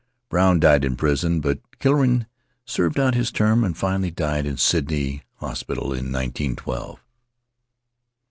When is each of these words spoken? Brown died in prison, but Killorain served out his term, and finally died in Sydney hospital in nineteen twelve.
Brown 0.29 0.59
died 0.59 0.83
in 0.83 0.95
prison, 0.95 1.41
but 1.41 1.59
Killorain 1.77 2.25
served 2.65 2.99
out 2.99 3.13
his 3.13 3.31
term, 3.31 3.63
and 3.63 3.77
finally 3.77 4.09
died 4.09 4.47
in 4.47 4.57
Sydney 4.57 5.21
hospital 5.35 5.93
in 5.93 6.09
nineteen 6.09 6.55
twelve. 6.55 6.99